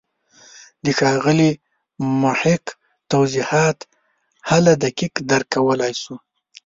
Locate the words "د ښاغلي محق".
0.83-2.65